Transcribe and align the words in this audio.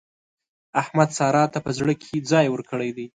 احمد 0.81 1.09
سارا 1.17 1.43
ته 1.53 1.59
په 1.65 1.71
زړه 1.77 1.93
کې 2.01 2.25
ځای 2.31 2.45
ورکړی 2.51 2.89
دی. 2.97 3.05